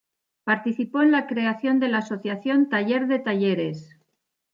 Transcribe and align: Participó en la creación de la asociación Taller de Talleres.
Participó 0.45 1.03
en 1.03 1.11
la 1.11 1.27
creación 1.27 1.79
de 1.79 1.87
la 1.87 1.99
asociación 1.99 2.69
Taller 2.69 3.05
de 3.05 3.19
Talleres. 3.19 3.99